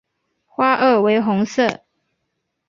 [0.47, 1.83] 花萼为红色。